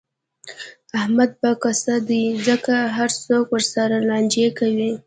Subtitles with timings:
[0.99, 4.91] احمد به کسه دی، ځکه هر څوک ورسره لانجې کوي.